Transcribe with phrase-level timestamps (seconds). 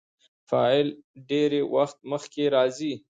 [0.49, 0.87] فاعل
[1.29, 2.93] ډېرى وخت مخکي راځي.